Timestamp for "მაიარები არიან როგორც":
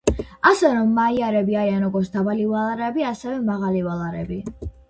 0.99-2.11